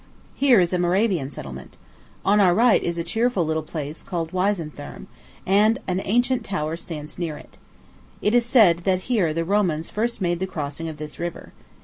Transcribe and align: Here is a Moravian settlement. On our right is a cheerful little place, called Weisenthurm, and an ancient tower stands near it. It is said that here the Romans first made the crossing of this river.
Here 0.33 0.59
is 0.59 0.73
a 0.73 0.79
Moravian 0.79 1.29
settlement. 1.29 1.77
On 2.25 2.39
our 2.39 2.55
right 2.55 2.81
is 2.81 2.97
a 2.97 3.03
cheerful 3.03 3.45
little 3.45 3.61
place, 3.61 4.01
called 4.01 4.31
Weisenthurm, 4.31 5.05
and 5.45 5.77
an 5.87 6.01
ancient 6.05 6.43
tower 6.43 6.75
stands 6.75 7.19
near 7.19 7.37
it. 7.37 7.59
It 8.19 8.33
is 8.33 8.43
said 8.43 8.79
that 8.79 9.01
here 9.01 9.31
the 9.31 9.45
Romans 9.45 9.91
first 9.91 10.19
made 10.19 10.39
the 10.39 10.47
crossing 10.47 10.89
of 10.89 10.97
this 10.97 11.19
river. 11.19 11.53